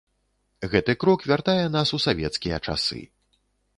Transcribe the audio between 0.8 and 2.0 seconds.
крок вяртае нас у